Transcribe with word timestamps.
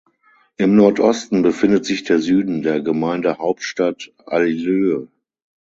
Im 0.57 0.75
Nordosten 0.75 1.43
befindet 1.43 1.85
sich 1.85 2.03
der 2.03 2.17
Süden 2.17 2.63
der 2.63 2.81
Gemeindehauptstadt 2.81 4.11
Aileu. 4.25 5.05